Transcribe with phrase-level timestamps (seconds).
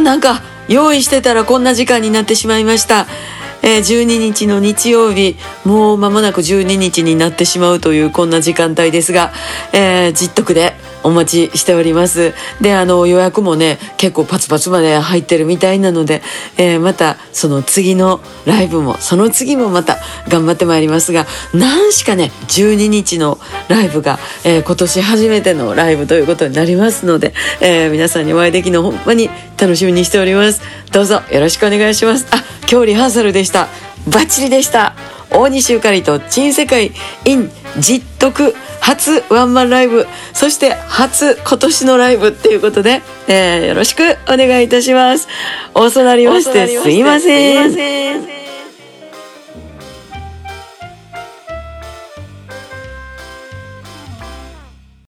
[0.00, 3.06] なんか用意してたらこんな時間になってしまいました。
[3.62, 9.32] えー12日の日曜日、もう間もなく12日になってしまうというこんな時間帯ですが、
[9.72, 12.34] えー、実得でお待ちしております。
[12.60, 16.22] で、あの、予約もね、結構パツパツまで入ってるみたいなので、
[16.56, 19.98] えーまたその次のライブも、その次もまた
[20.28, 23.38] 頑張ってまいりますが、何しかね、12日の
[23.68, 30.60] ライブが、えー今年初めてのライブということになりますので、えー皆さんにお会いできるのほんまに楽しみにしております。
[30.92, 32.26] どうぞよろしくお願いします。
[32.30, 33.68] あ、今日リハーサルでした。
[34.06, 34.94] バッチリでした。
[35.32, 36.92] 大西ゆかりと珍世界
[37.24, 45.28] in 実徳初ワンマンライブ、そして初今年のライブっていうことで、えーよろしくお願いいたします。
[45.74, 48.09] 遅なりましてすいません。